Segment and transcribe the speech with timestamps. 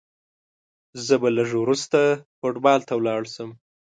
[1.05, 1.99] زه به لږ وروسته
[2.37, 3.49] فوټبال ته ولاړ سم.